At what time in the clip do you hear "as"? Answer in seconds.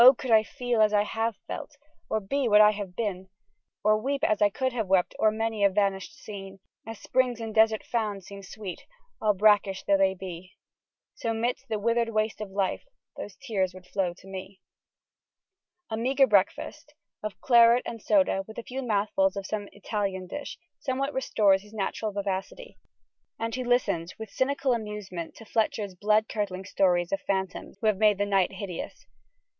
0.81-0.93, 4.23-4.41, 6.87-6.97